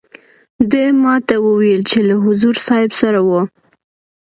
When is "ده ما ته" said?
0.71-1.35